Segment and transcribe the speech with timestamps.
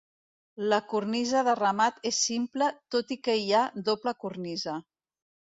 [0.71, 4.79] La cornisa de remat és simple tot i que hi ha doble cornisa.